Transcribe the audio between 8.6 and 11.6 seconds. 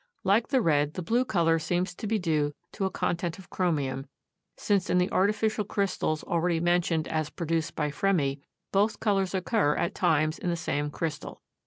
both colors occur at times in the same crystal.